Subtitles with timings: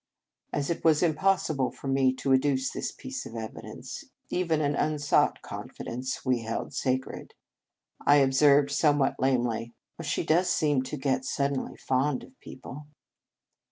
[0.51, 5.43] As it was impossible for me to adduce this piece of evidence (even an unsought
[5.43, 7.35] confidence we held sacred),
[8.03, 12.87] I observed somewhat lamely:" Oh, she does seem to get suddenly fond of people."